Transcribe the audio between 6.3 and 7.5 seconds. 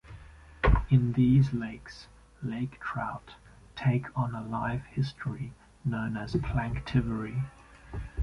planktivory.